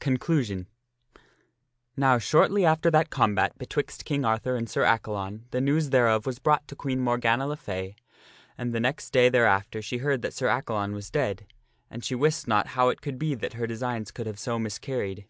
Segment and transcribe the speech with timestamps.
[0.00, 0.66] CONCLUSION
[1.96, 6.40] Now shortly after that combat betwixt King Arthur and Sir Accalon the news thereof was
[6.40, 7.94] brought to Queen Morgana le Fay,
[8.58, 11.46] and the next day thereafter she heard that Sir Accalon was dead,
[11.92, 15.26] and she wist not how it could be that her designs could have so miscarried.